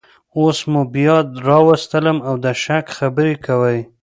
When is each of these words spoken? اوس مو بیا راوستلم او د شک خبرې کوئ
اوس 0.37 0.59
مو 0.71 0.81
بیا 0.93 1.17
راوستلم 1.47 2.17
او 2.27 2.33
د 2.43 2.45
شک 2.63 2.85
خبرې 2.97 3.33
کوئ 3.45 3.79